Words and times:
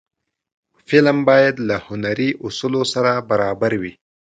فلم 0.87 1.17
باید 1.29 1.55
له 1.67 1.75
هنري 1.87 2.29
اصولو 2.47 2.81
سره 2.93 3.11
برابر 3.29 3.71
وي 3.81 3.93